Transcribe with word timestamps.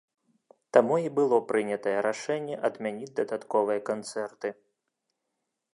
Таму 0.77 0.95
і 1.07 1.11
было 1.19 1.37
прынятае 1.51 1.95
рашэнне 2.07 2.55
адмяніць 2.69 3.13
дадатковыя 3.21 3.79
канцэрты. 3.93 4.49